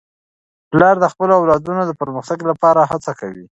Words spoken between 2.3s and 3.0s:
لپاره